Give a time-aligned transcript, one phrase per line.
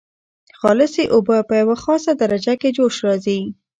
[0.59, 3.41] خالصې اوبه په یوه خاصه درجه کې جوش راځي.